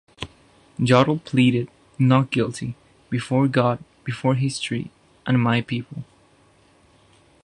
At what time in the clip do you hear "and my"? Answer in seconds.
5.27-5.61